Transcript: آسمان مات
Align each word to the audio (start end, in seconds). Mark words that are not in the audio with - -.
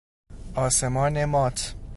آسمان 0.55 1.25
مات 1.25 1.75